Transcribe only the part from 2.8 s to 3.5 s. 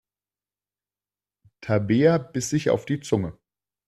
die Zunge.